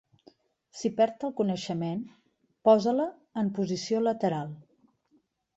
Si 0.79 0.89
perd 1.01 1.25
el 1.27 1.33
coneixement, 1.41 2.01
posa-la 2.71 3.07
en 3.43 3.55
posició 3.59 4.03
lateral. 4.11 4.51